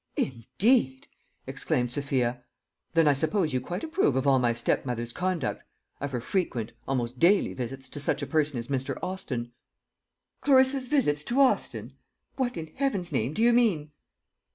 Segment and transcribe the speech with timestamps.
[0.17, 1.05] "Indeed!"
[1.45, 2.43] exclaimed Sophia.
[2.95, 5.61] "Then I suppose you quite approve of all my stepmother's conduct
[5.99, 8.97] of her frequent, almost daily visits to such a person as Mr.
[9.03, 9.51] Austin?"
[10.41, 11.93] "Clarissa's visits to Austin!
[12.35, 13.91] What, in heaven's name, do you mean?"